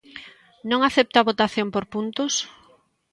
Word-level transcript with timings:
¿Non 0.69 0.81
acepta 0.83 1.17
a 1.19 1.27
votación 1.29 1.67
por 1.73 1.85
puntos? 1.93 2.33